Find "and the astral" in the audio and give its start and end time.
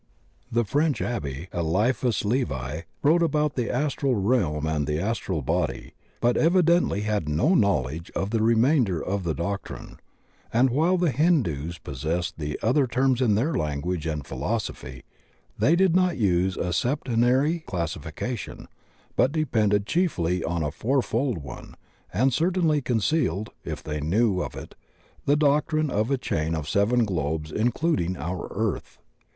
4.65-5.43